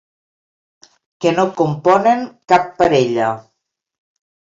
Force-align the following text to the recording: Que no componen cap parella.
Que 1.19 1.35
no 1.35 1.45
componen 1.61 2.27
cap 2.55 2.69
parella. 2.83 3.33